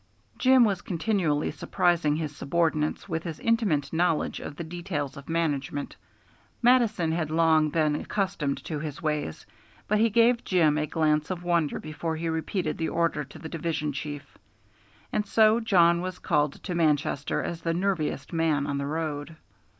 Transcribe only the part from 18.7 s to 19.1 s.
the